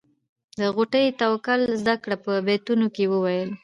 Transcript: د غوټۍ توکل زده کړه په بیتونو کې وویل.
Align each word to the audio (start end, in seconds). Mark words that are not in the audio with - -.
د 0.59 0.61
غوټۍ 0.75 1.05
توکل 1.19 1.61
زده 1.81 1.95
کړه 2.03 2.15
په 2.23 2.31
بیتونو 2.47 2.87
کې 2.95 3.05
وویل. 3.11 3.49